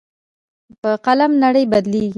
په 0.81 0.89
قلم 1.05 1.31
نړۍ 1.43 1.65
بدلېږي. 1.71 2.09